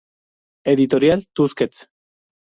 Editorial 0.73 1.23
Tusquets. 1.39 1.83